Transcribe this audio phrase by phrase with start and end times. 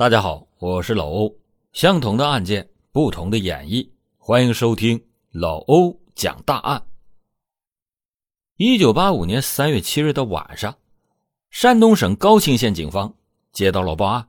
[0.00, 1.36] 大家好，我是老欧。
[1.74, 3.86] 相同的案件，不同的演绎，
[4.16, 4.98] 欢迎收听
[5.30, 6.82] 老欧讲大案。
[8.56, 10.74] 一九八五年三月七日的晚上，
[11.50, 13.14] 山东省高清县警方
[13.52, 14.26] 接到了报案，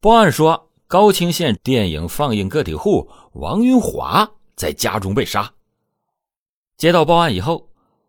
[0.00, 5.52] 报案说高清县电影放映个体户王云华在家中被杀。
[6.78, 7.68] 接到报案以后，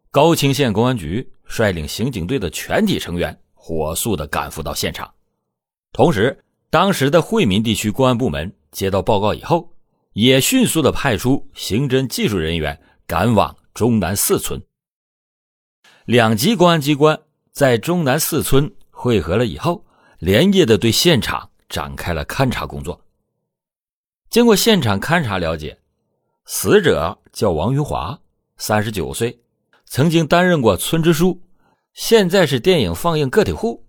[0.10, 5.14] 高清县公安局率领刑警队的全体成员火速的赶赴到现场，
[5.92, 6.42] 同时。
[6.70, 9.74] 当时的惠民地区公安部门接到报告以后，
[10.12, 14.62] 也迅速的派出刑侦技术人员赶往中南四村。
[16.04, 17.18] 两级公安机关
[17.54, 19.86] 在中南四村汇合了以后，
[20.20, 23.02] 连夜的对现场展开了勘查工作。
[24.30, 25.80] 经过现场勘查了解，
[26.44, 28.20] 死者叫王云华，
[28.58, 29.39] 三十九岁，
[29.86, 31.42] 曾经担任过村支书，
[31.94, 33.86] 现在是电影放映个体户。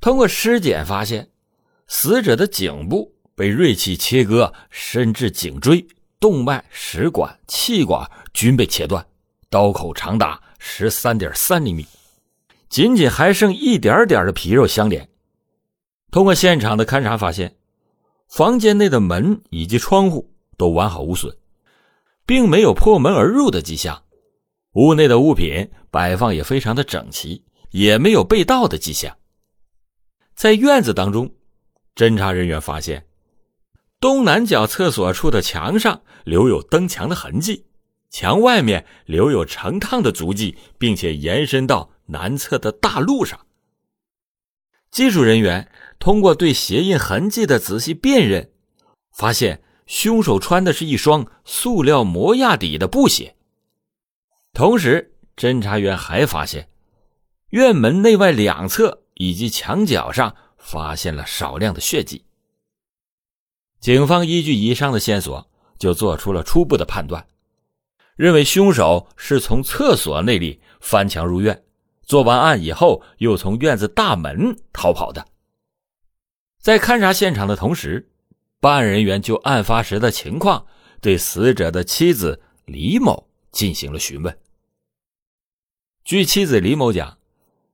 [0.00, 1.30] 通过尸检发现。
[1.86, 5.86] 死者的颈部被锐器切割，甚至颈椎，
[6.18, 9.04] 动脉、食管、气管均被切断，
[9.50, 11.86] 刀口长达十三点三厘米，
[12.68, 15.08] 仅仅还剩一点点的皮肉相连。
[16.10, 17.56] 通过现场的勘查发现，
[18.28, 21.36] 房间内的门以及窗户都完好无损，
[22.24, 24.02] 并没有破门而入的迹象。
[24.74, 29.14] 屋内的物品摆放也非常的整齐，也没有被盗的迹象。
[30.34, 31.30] 在院子当中。
[31.94, 33.06] 侦查人员发现，
[34.00, 37.66] 东南角厕所处的墙上留有蹬墙的痕迹，
[38.08, 43.38] 墙外面留有成趟的足迹，并且延伸到南侧的大路上。
[44.90, 48.50] 技术人员通过对鞋印痕迹的仔细辨认，
[49.12, 53.36] 发现凶手穿的是一双塑料磨压底的布鞋。
[54.54, 56.70] 同时，侦查员还发现，
[57.50, 60.34] 院门内外两侧以及墙角上。
[60.62, 62.24] 发现了少量的血迹。
[63.80, 67.26] 警方依据以上的线索，就做出了初步的判断，
[68.14, 71.64] 认为凶手是从厕所那里翻墙入院，
[72.02, 75.26] 做完案以后又从院子大门逃跑的。
[76.60, 78.08] 在勘察现场的同时，
[78.60, 80.64] 办案人员就案发时的情况
[81.00, 84.38] 对死者的妻子李某进行了询问。
[86.04, 87.18] 据妻子李某讲，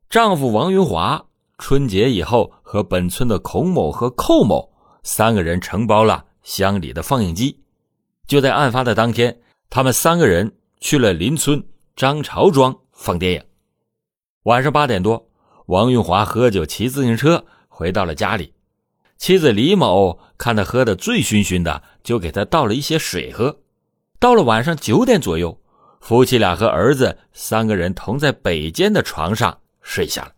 [0.08, 1.26] 丈夫王云华。
[1.60, 4.70] 春节以后，和本村的孔某和寇某
[5.02, 7.58] 三个人承包了乡里的放映机。
[8.26, 9.40] 就在案发的当天，
[9.70, 13.42] 他们三个人去了邻村张朝庄放电影。
[14.42, 15.30] 晚上八点多，
[15.64, 18.52] 王运华喝酒骑自行车回到了家里，
[19.16, 23.60] 妻子李某看他喝得醉醺醺的，就给他倒了一些水喝。
[24.20, 25.58] 到了晚上九点左右，
[26.02, 30.32] 夫妻俩和儿子三个人同在北间的床上睡下了。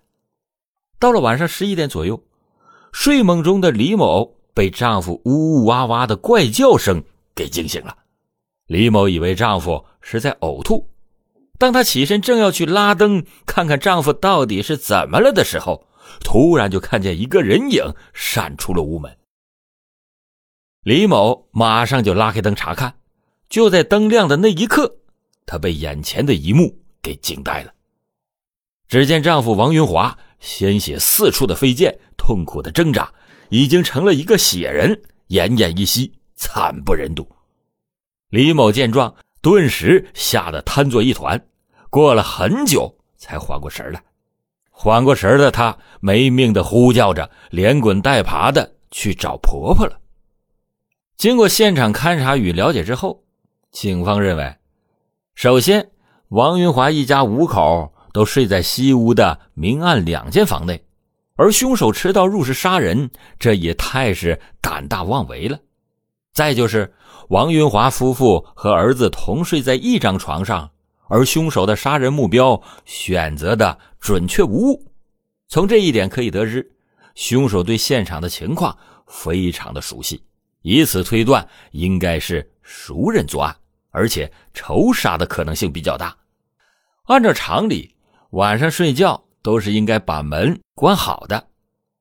[1.00, 2.22] 到了晚上十一点左右，
[2.92, 7.02] 睡梦中的李某被丈夫呜呜哇哇的怪叫声
[7.34, 7.96] 给惊醒了。
[8.66, 10.86] 李某以为丈夫是在呕吐，
[11.58, 15.86] 当她起身正要去拉灯看看丈夫到底是怎么了的时候，
[16.22, 17.82] 突然就看见一个人影
[18.12, 19.16] 闪出了屋门。
[20.82, 22.96] 李某马上就拉开灯查看，
[23.48, 24.96] 就在灯亮的那一刻，
[25.46, 27.72] 她被眼前的一幕给惊呆了。
[28.86, 30.18] 只见丈夫王云华。
[30.40, 33.12] 鲜血四处的飞溅，痛苦的挣扎，
[33.50, 37.28] 已经成了一个血人，奄奄一息，惨不忍睹。
[38.30, 41.40] 李某见状，顿时吓得瘫作一团，
[41.90, 44.02] 过了很久才缓过神来。
[44.70, 49.98] 缓过神的她没命的呼叫着，连滚带爬的去找婆婆了。
[51.18, 53.22] 经过现场勘查与了解之后，
[53.72, 54.56] 警方认为，
[55.34, 55.90] 首先，
[56.28, 57.92] 王云华一家五口。
[58.12, 60.84] 都睡在西屋的明暗两间房内，
[61.36, 65.58] 而凶手持刀入室杀人，这也太是胆大妄为了。
[66.32, 66.92] 再就是
[67.28, 70.70] 王云华夫妇和儿子同睡在一张床上，
[71.08, 74.90] 而凶手的杀人目标选择的准确无误。
[75.48, 76.70] 从这一点可以得知，
[77.14, 78.76] 凶手对现场的情况
[79.06, 80.22] 非常的熟悉，
[80.62, 83.56] 以此推断，应该是熟人作案，
[83.90, 86.16] 而且仇杀的可能性比较大。
[87.04, 87.94] 按照常理。
[88.30, 91.48] 晚上睡觉都是应该把门关好的，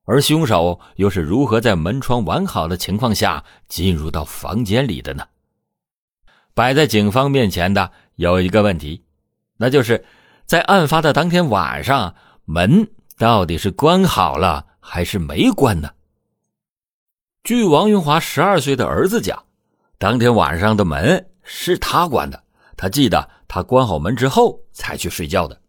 [0.04, 5.26] 而凶手又是如何在门窗完好的情况下进入到房间里的呢？
[6.54, 9.02] 摆在警方面前的有一个问题，
[9.56, 10.04] 那就是
[10.46, 12.88] 在案发的当天晚上，门
[13.18, 15.90] 到底是关好了还是没关呢？
[17.42, 19.42] 据王云华十二岁的儿子讲，
[19.98, 22.40] 当天晚上的门是他关的，
[22.76, 25.60] 他记得他关好门之后才去睡觉的。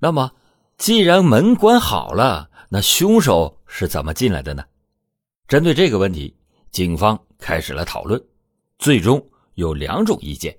[0.00, 0.30] 那么，
[0.76, 4.64] 既然门关好了，那凶手是怎么进来的呢？
[5.48, 6.36] 针对这个问题，
[6.70, 8.22] 警方开始了讨论，
[8.78, 9.24] 最终
[9.54, 10.56] 有两种意见。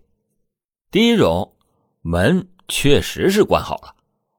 [0.91, 1.55] 第一种，
[2.01, 3.95] 门确实是关好了，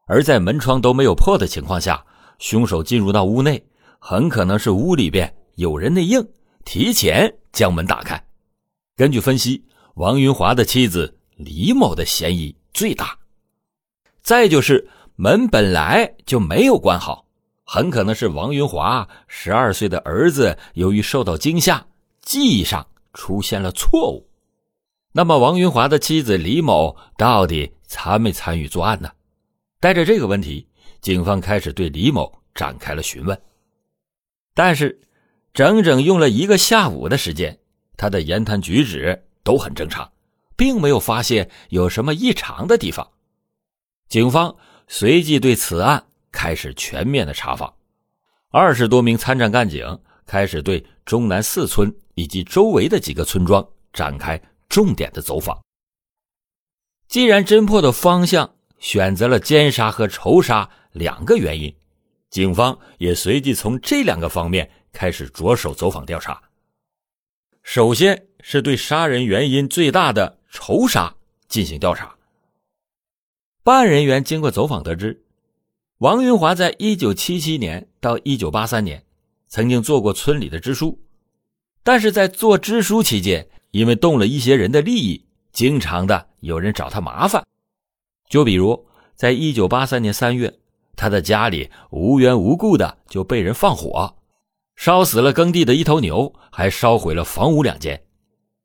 [0.06, 2.04] 而在门窗都没有破的情况下，
[2.38, 3.64] 凶手进入到屋内，
[3.98, 6.22] 很可能是屋里边有人内应，
[6.64, 8.22] 提前将门打开。
[8.96, 9.64] 根据分析，
[9.94, 13.16] 王云华的妻子李某的嫌疑最大。
[14.22, 17.26] 再就是门本来就没有关好。
[17.64, 21.86] 很可能是王云华十二岁的儿子由于受到惊吓，
[22.20, 22.84] 记忆上
[23.14, 24.26] 出现了错误。
[25.12, 29.10] 那么，王云华的妻子李某到底参没参与作案呢？
[29.78, 30.66] 带着这个问题，
[31.00, 33.40] 警方开始对李某展开了询问。
[34.52, 35.00] 但是，
[35.54, 37.56] 整整用了一个下午的时间，
[37.96, 40.10] 他的言谈举止都很正常，
[40.56, 43.08] 并没有发现有什么异常的地方。
[44.10, 44.54] 警方
[44.86, 46.04] 随即对此案。
[46.32, 47.74] 开始全面的查访，
[48.50, 55.60] 二十多名参战干警开始对中南四村以及周围的几个村庄展开重点的走访。
[57.08, 61.74] 既然侦破的方向选择了奸杀和仇杀两个原因，
[62.30, 66.40] 警方也随即从这两个方面开始着手走访调查。
[67.64, 71.12] 首先是对杀人原因最大的仇杀
[71.48, 72.14] 进行调查。
[73.62, 75.22] 办案人员经过走访得知。
[75.98, 79.04] 王云华在一九七七年到一九八三年，
[79.48, 80.98] 曾经做过村里的支书，
[81.82, 87.46] 但是在做支书期间，因为动了一些人的利益，经常的有人找他麻烦。
[88.30, 90.58] 就比如，在一九八三年三月，
[90.96, 94.16] 他的家里无缘无故的就被人放火，
[94.76, 98.02] 烧死了耕地的一头牛，还烧毁了房屋两间。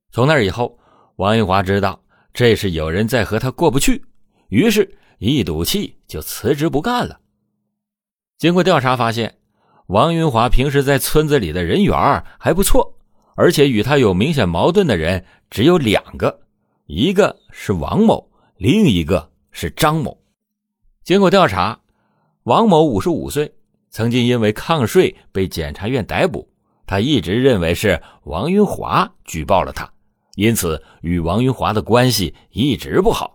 [0.10, 0.80] 从那以后，
[1.18, 2.02] 王云华知道
[2.34, 4.06] 这是有人在和他过不去，
[4.50, 7.20] 于是，一赌气就辞职不干了。
[8.38, 9.38] 经过调查发现，
[9.88, 12.98] 王云华平时在村子里的人缘还不错，
[13.36, 16.42] 而且与他有明显矛盾的人只有两个，
[16.86, 20.18] 一个是王某，另一个是张某。
[21.04, 21.80] 经过调查，
[22.44, 23.54] 王某五十五岁，
[23.90, 26.48] 曾经因为抗税被检察院逮捕，
[26.86, 29.92] 他一直认为是王云华举报了他，
[30.36, 33.35] 因此与王云华的关系一直不好。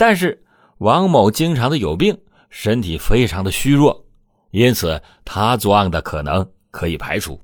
[0.00, 0.42] 但是
[0.78, 2.18] 王某经常的有病。
[2.48, 4.04] 身体非常的虚弱，
[4.50, 7.40] 因此他作案的可能可以排除。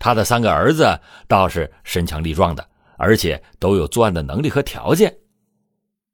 [0.00, 5.16] 他的三个儿子倒是身强力壮的，而且都有作案的能力和条件。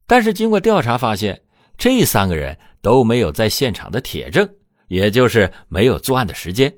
[0.07, 1.41] 但是经过调查发现，
[1.79, 4.47] 这三个人都没有在现场的铁证，
[4.89, 6.71] 也就是没有作案的时间，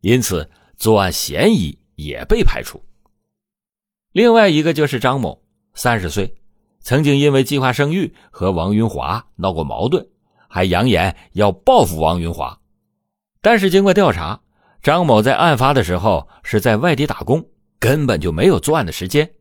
[0.00, 0.48] 因此
[0.78, 2.82] 作案嫌疑也被排除。
[4.12, 5.42] 另外一个就是张某，
[5.74, 6.34] 三十岁，
[6.82, 10.06] 曾经因为计划生育和王云华闹过矛盾。
[10.54, 12.60] 还扬言要报复王云华，
[13.40, 14.38] 但是经过调查，
[14.82, 17.42] 张某在案发的时候是在外地打工，
[17.78, 19.32] 根本就没有作案的时间，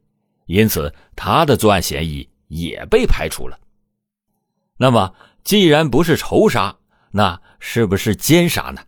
[0.45, 3.59] 因此他的作案嫌疑也被排除了。
[4.77, 5.13] 那么，
[5.43, 6.73] 既然不是仇杀，
[7.11, 8.81] 那是不是奸杀呢？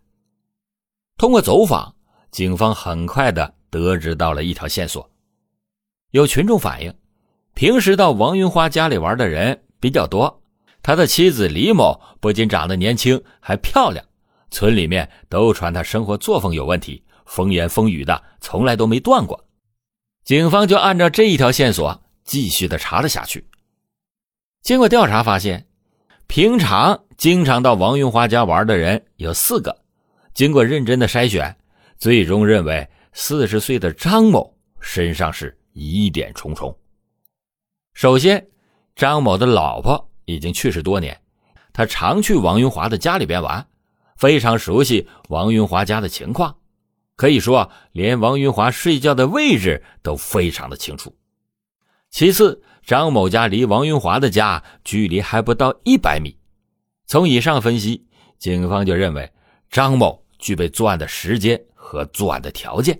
[1.18, 1.94] 通过走访，
[2.32, 5.12] 警方很快的得知到了一条线索。
[6.12, 6.94] 有群众反映，
[7.54, 10.42] 平时到王云花家里玩的人比较多。
[10.82, 14.04] 他的妻子李某不仅长得年轻，还漂亮，
[14.52, 19.46] 村里面都传他生活作风有问题，风言风语的，从来都没断过。
[20.26, 23.48] 警方就按照这一条线索继续的查了下去。
[24.62, 25.68] 经过调查发现，
[26.28, 29.84] 平常经常到王云花家玩的人有四个。
[30.34, 31.56] 经过认真的筛选，
[31.98, 36.76] 最终认为四十岁的张某身上是疑点重重。
[37.94, 38.48] 首先，
[38.96, 40.10] 张某的老婆。
[40.26, 41.20] 已经去世多年，
[41.74, 43.68] 他常去王云华的家里边玩，
[44.16, 46.56] 非常熟悉王云华家的情况，
[47.18, 51.14] 可以说连王云华睡觉的位置都非常的清楚。
[52.10, 56.38] 其次，张某家离王云华的家距离还不到一百米，
[57.06, 58.08] 从以上分析，
[58.40, 59.30] 警方就认为
[59.70, 62.98] 张某具备作案的时间和作案的条件。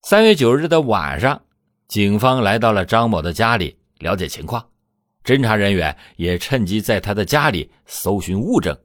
[0.00, 1.42] 三月九日的晚上，
[1.88, 4.66] 警方来到了张某的家里了解情况。
[5.24, 8.78] 侦查人员也趁机在他的家里搜寻物证，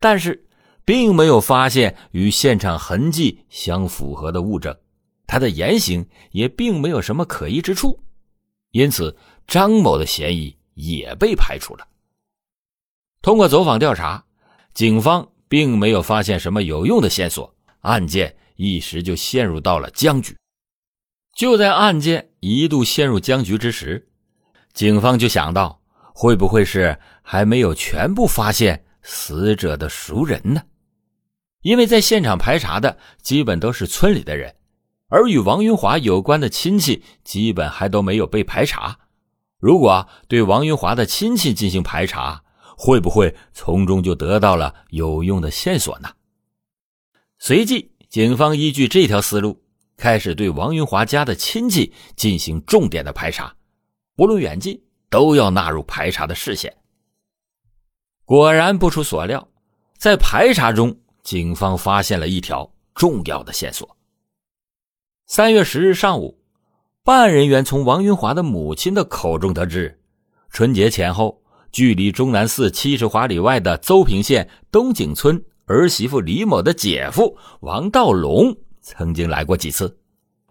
[0.00, 0.46] 但是
[0.84, 4.74] 并没有发现与现场痕迹相符合的物证，
[5.26, 8.02] 他的言行也并没有什么可疑之处，
[8.70, 9.14] 因此
[9.46, 11.86] 张某的嫌疑也被排除了。
[13.20, 14.24] 通过走访调查，
[14.72, 20.34] 警方并没有发现什么有用的线索，案件一时就陷入到了僵局。
[21.38, 24.08] 就在案件一度陷入僵局之时。
[24.74, 25.80] 警方就想到，
[26.12, 30.60] 会不会是还没有全部发现死者的熟人呢？
[31.62, 34.52] 因为在现场排查的基本都是村里的人，
[35.06, 38.98] 而与王云华有关的亲戚基本还都没有被排查。
[39.60, 42.42] 如果对王云华的亲戚进行排查，
[42.76, 46.08] 会不会从中就得到了有用的线索呢？
[47.38, 49.62] 随即，警方依据这条思路，
[49.98, 53.54] 开始对王云华家的亲戚进行重点的排查，
[54.16, 56.74] 不论远近，都要纳入排查的视线。
[58.24, 59.46] 果然不出所料，
[59.98, 63.96] 在排查中，警方发现了一条重要的线索。
[65.26, 66.40] 三月十日上午，
[67.04, 70.00] 办案人员从王云华的母亲的口中得知，
[70.48, 71.42] 春节前后。
[71.70, 78.56] 距离终南寺七十华里外的邹平县东井村儿媳妇李某的姐夫王道龙
[78.88, 79.98] 曾经来过几次。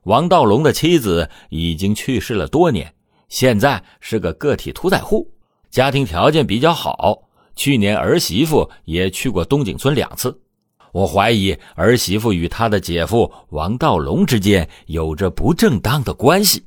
[0.04, 2.94] 王道龙的妻子已经去世了多年，
[3.30, 5.30] 现在是个个体屠宰户，
[5.72, 7.24] 家庭条件比较好。
[7.56, 10.40] 去年儿媳妇也去过东井村两次，
[10.94, 16.64] 我怀疑儿媳妇与他的姐夫王道龙之间有着不正当的关系。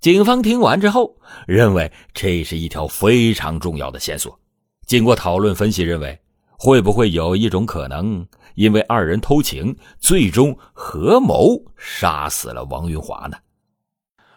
[0.00, 4.38] 警方听完之后，认为这是一条非常重要的线索。
[4.86, 6.18] 经过讨论分析，认为
[6.58, 13.36] 会不会有一种可能，因为二人偷情，最终合谋杀死了王云华呢？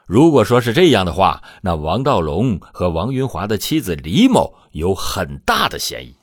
[0.06, 6.16] 如果说是这样的话，那王道龙和王云华的妻子李某有很大的嫌疑。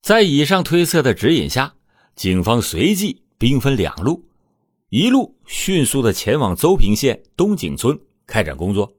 [0.00, 1.74] 在以上推测的指引下，
[2.14, 4.24] 警方随即兵分两路。
[4.90, 8.90] 一路迅速的前往邹平县东井村开展工作，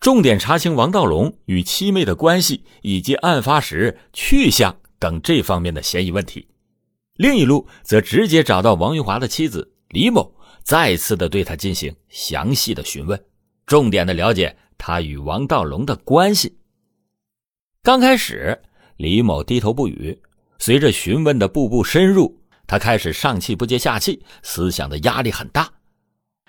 [0.00, 6.46] 重点查清王道龙与七妹的关系以及案发时去向等这方面的嫌疑问题。
[7.16, 10.32] 另一路则直接找到王玉华的妻子李某，
[10.62, 13.20] 再次的对他进行详细的询问，
[13.66, 16.56] 重点的了解他与王道龙的关系。
[17.82, 18.56] 刚开始，
[18.96, 20.16] 李某低头不语，
[20.60, 22.40] 随着询问的步步深入。
[22.68, 25.68] 他开始上气不接下气，思想的压力很大。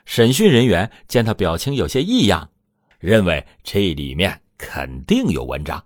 [0.05, 2.51] 审讯人员见他表情有些异样，
[2.99, 5.83] 认为这里面肯定有文章，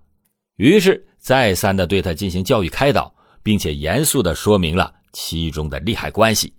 [0.58, 6.54] 于是再三的对他进行教育开导，并且严肃的说明了其中的利害关系。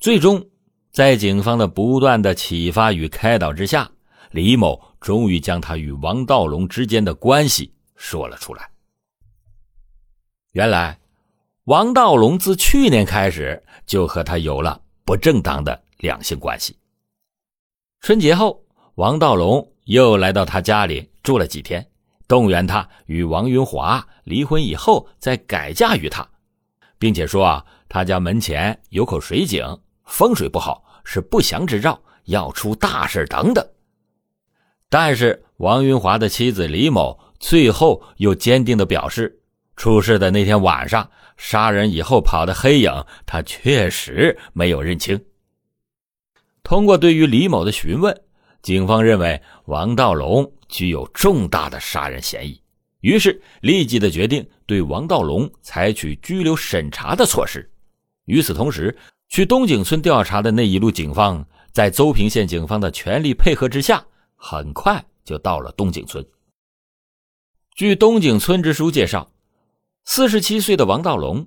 [0.00, 0.42] 最终，
[0.90, 3.86] 在警方的不断的启发与开导之下，
[4.30, 8.70] 李某终于将他与王道龙之间的关系说了出来。
[10.52, 10.98] 原来。
[11.64, 16.74] 王道龙自去年开始就和他有了不正当的两性关系。
[18.00, 21.86] 春节后，王道龙又来到他家里住了几天，
[22.32, 26.26] 动员他与王云华离婚以后再改嫁于他，
[26.98, 29.62] 并且说啊，他家门前有口水井，
[30.06, 33.62] 风水不好，是不祥之兆，要出大事等等。
[34.88, 39.38] 但是王云华的妻子李某最后又坚定的表示，
[39.76, 41.06] 出事的那天晚上。
[41.36, 45.22] 杀人以后跑的黑影，他确实没有认清。
[46.62, 48.18] 通过对于李某的询问，
[48.62, 52.58] 警方认为王道龙具有重大的杀人嫌疑，
[53.02, 57.70] 于是立即的决定对王道龙采取拘留审查的措施。
[58.24, 58.96] 与此同时，
[59.28, 64.02] 去东井村调查的那一路警方，在邹平县警方的全力配合之下，
[64.34, 66.26] 很快就到了东井村。
[67.76, 69.28] 据东井村支书介绍。
[70.04, 71.46] 四十七岁的王道龙，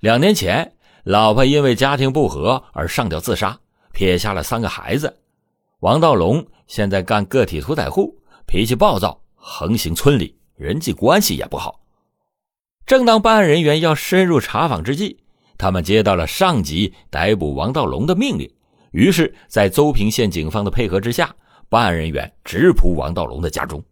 [0.00, 3.58] 两年前老婆因为家庭不和而上吊自杀，
[3.94, 5.18] 撇下了三个孩子。
[5.80, 8.14] 王道龙现在干个体屠宰户，
[8.46, 11.80] 脾气暴躁，横行村里，人际关系也不好。
[12.86, 15.18] 正当办案人员要深入查访之际，
[15.58, 18.50] 他们接到了上级逮捕王道龙的命令。
[18.92, 21.34] 于是，在邹平县警方的配合之下，
[21.68, 23.82] 办案人员直扑王道龙的家中。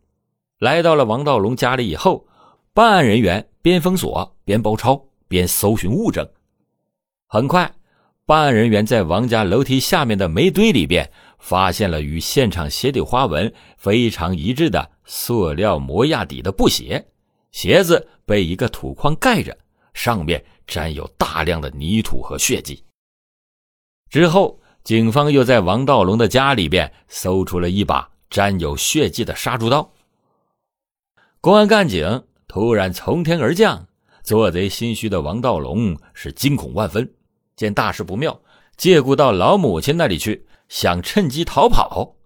[0.61, 2.27] 来到了王道龙家里以后，
[2.73, 3.47] 办案人员。
[3.65, 6.29] 边封锁边包抄边搜寻物证，
[7.27, 7.73] 很快，
[8.27, 11.11] 办案人员在王家楼梯下面的煤堆里边
[11.45, 17.07] 发现了与现场鞋底花纹非常一致的塑料模压底的布鞋，
[17.53, 19.55] 鞋子被一个土筐盖着，
[19.93, 22.83] 上面沾有大量的泥土和血迹。
[24.09, 29.93] 之后，警方又在王道龙的家里边搜出了一把沾有血迹的杀猪刀。
[31.43, 32.25] 公安干警。
[32.47, 33.89] 突然从天而降，
[34.23, 37.13] 做贼心虚的王道龙是惊恐万分，
[37.57, 38.41] 见大事不妙，
[38.77, 42.17] 借故到老母亲那里去，想趁机逃跑。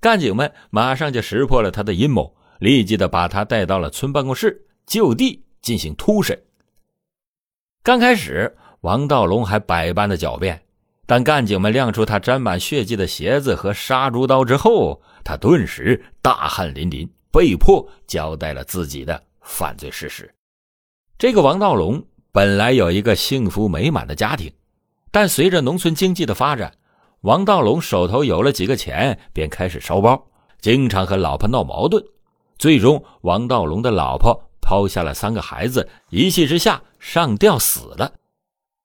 [0.00, 6.36] 干警们马上就识破了他的阴谋，立即的把他带到了村办公室，就地进行突审。
[7.84, 10.60] 刚开始，王道龙还百般的狡辩，
[11.06, 19.22] 但干警们亮出他沾满血迹的鞋子和杀猪刀之后，他顿时大汗淋漓，被迫交代了自己的。
[19.42, 20.28] 犯罪事实。
[21.16, 24.52] 这个王道龙本来有一个幸福美满的家庭，
[25.12, 26.74] 但随着农村经济的发展，
[27.22, 30.26] 王道龙手头有了几个钱，便开始烧包，
[30.60, 32.04] 经常和老婆闹矛盾。
[32.58, 38.12] 最终，王道龙的老婆抛下了三个孩子，一气之下上吊死了。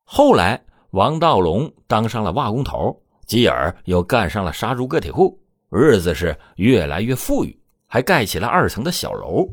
[0.04, 7.58] 后来，王道龙当上了瓦工头，继而又干上了杀猪个体户，日子是越来越富裕，
[7.88, 9.48] 还盖起了二层的小楼。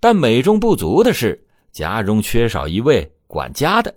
[0.00, 3.94] 但美中不足的是，家中缺少一位管家的，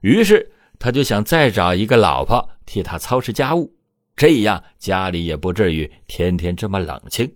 [0.00, 3.72] 于是他就想再找一个老婆替他操持家务，
[4.16, 7.32] 这样家里也不至于天天这么冷清。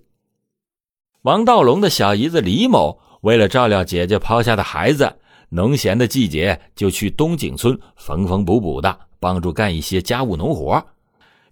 [1.22, 5.16] 王道龙的小姨子李某为了照料姐姐抛下的孩子，
[5.48, 10.84] 农闲的季节就去东井村缝缝补补的，帮助干一些家务农活。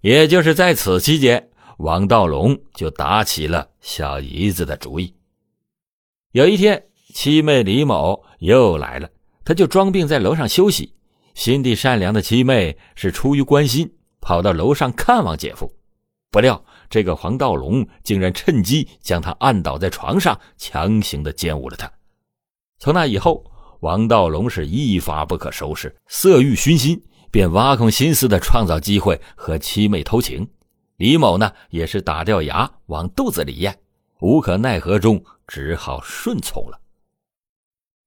[0.01, 5.13] 也就是在此期间，王道龙就打起了小姨子的主意。
[6.31, 6.81] 有一天，
[7.13, 9.09] 七妹李某又来了，
[9.43, 10.93] 他就装病在楼上休息。
[11.37, 15.71] 心地善良的七妹是出于关心，跑到楼上看望姐夫，
[16.31, 16.65] 不料。
[16.89, 21.91] 这个黄道龙竟然趁机将他按倒在床上，强行的奸污了他。
[22.79, 23.45] 从那以后，
[23.81, 30.49] 王道龙是一发不可收拾，色欲熏心，便挖空心思的创造机会和七妹偷情。
[30.95, 33.77] 李某呢，也是打掉牙往肚子里咽，
[34.21, 36.79] 无可奈何中只好顺从了。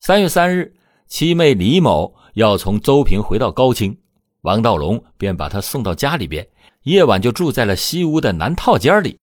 [0.00, 0.74] 三月三日，
[1.06, 3.96] 七妹李某要从邹平回到高清，
[4.42, 6.48] 王道龙便把她送到家里边。
[6.84, 9.18] 夜晚就住在了西屋的南套间里，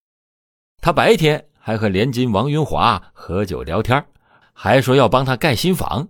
[0.80, 4.06] 他白天还和连金王云华喝酒聊天，
[4.54, 6.08] 还说要帮他盖新房。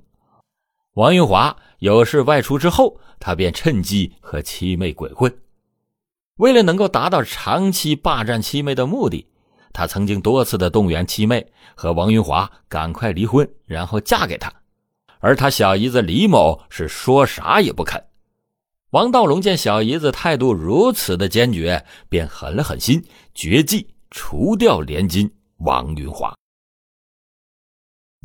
[0.95, 5.33] 王云华有事外出之后，他便趁机和七妹鬼混。
[6.35, 9.25] 为了能够达到长期霸占七妹的目的，
[9.71, 14.51] 他曾经多次的动员七妹和王云华赶快离婚，然后嫁给他。
[15.19, 18.03] 而他小姨子李某是说啥也不肯。
[18.91, 23.03] 王道龙见小姨子态度如此的坚决，便狠了狠心，
[23.35, 26.33] 绝计除掉连金王云华。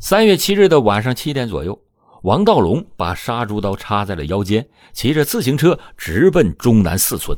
[0.01, 1.79] 三月七日的晚上七点左右，
[2.23, 7.37] 王道龙把杀猪刀插在了腰间，骑着自行车直奔中南四村。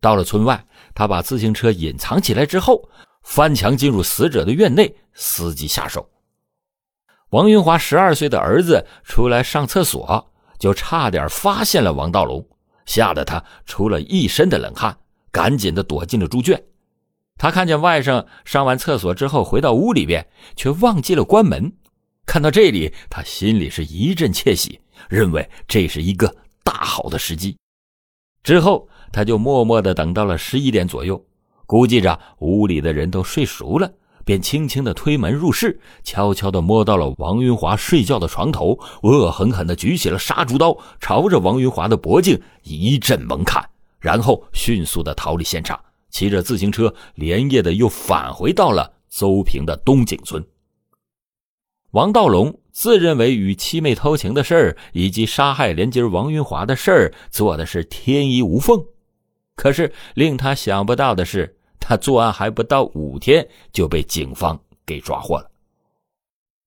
[0.00, 2.88] 到了村外，他把自行车隐藏起来之后，
[3.22, 6.08] 翻墙进入死者的院内，伺机下手。
[7.30, 12.44] 王云华十二岁的儿子出来上厕所，就差点发现了王道龙。
[12.86, 14.98] 吓得他出了一身的冷汗，
[15.30, 16.60] 赶紧的躲进了猪圈。
[17.38, 21.72] 他看见外甥上完厕所之后回到屋里边，却忘记了关门。
[22.26, 27.56] 看到这里，他心里是一阵窃喜，认为这是一个大好的时机。
[28.42, 31.24] 之后，他就默默的等到了十一点左右，
[31.64, 33.88] 估计着屋里的人都睡熟了。
[34.24, 45.78] 便轻轻的推门入室，悄悄的摸到了王云华睡觉的床头，恶狠狠的举起了杀猪刀，朝着王云华的脖颈一阵猛砍，然后迅速的逃离现场，
[46.10, 50.44] 骑着自行车连夜的又返回到了邹平的东井村。
[51.92, 58.84] 王道龙自认为与七妹偷情的事儿以及杀害连襟王云华的事儿做的是天衣无缝，
[59.56, 61.56] 可是令他想不到的是。
[61.80, 65.50] 他作案还不到五天，就被警方给抓获了。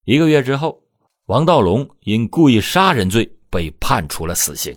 [0.04, 0.84] 一个月之后，
[1.28, 4.76] 王道龙因故意杀人罪被判处了死刑。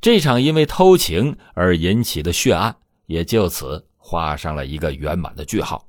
[0.00, 2.76] 这场因为偷情而引起的血案，
[3.06, 5.88] 也就此画上了一个圆满的句号。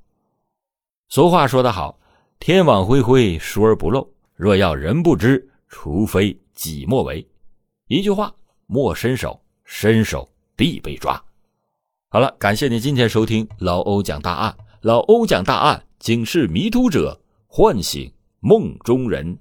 [1.09, 1.99] 俗话说得好
[2.39, 4.09] ：“天网恢恢，疏而不漏。
[4.33, 7.27] 若要人不知，除非己莫为。”
[7.87, 8.33] 一句话：
[8.65, 11.23] 莫伸手，伸手必被抓。
[12.09, 14.55] 好了，感谢您今天收听老欧讲大案。
[14.79, 19.37] 老欧讲大案，警示迷途者，唤醒梦中人。